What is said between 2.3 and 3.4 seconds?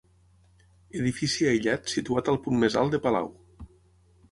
al punt més alt de Palau.